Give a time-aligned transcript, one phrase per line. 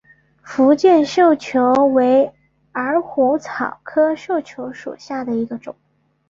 [0.41, 2.33] 福建绣球为
[3.03, 5.75] 虎耳草科绣球属下的一个种。